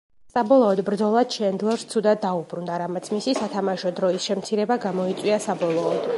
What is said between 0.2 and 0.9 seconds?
საბოლოოდ